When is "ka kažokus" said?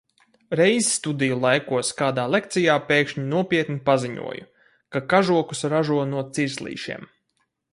4.97-5.63